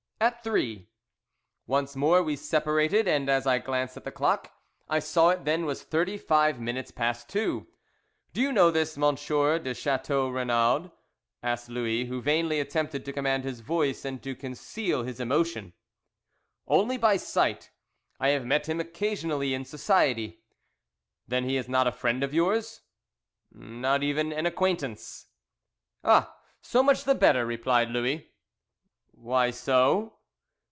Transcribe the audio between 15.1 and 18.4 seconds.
emotion. "Only by sight. I